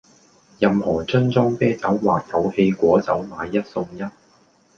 [0.57, 4.01] 任何樽裝啤酒或有氣果酒買一送一